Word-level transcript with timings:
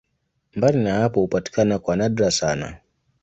Mbali 0.55 0.77
na 0.83 0.93
hapo 0.99 1.19
hupatikana 1.21 1.79
kwa 1.79 1.95
nadra 1.95 2.31
sana. 2.31 2.77